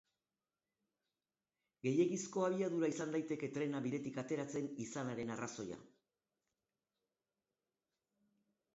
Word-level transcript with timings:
Gehiegizko 1.87 2.47
abiadura 2.47 2.89
izan 2.95 3.13
daiteke 3.17 3.51
trena 3.59 3.83
bidetik 3.85 4.19
atera 4.25 4.49
izanaren 4.89 5.37
arrazoia. 5.37 5.81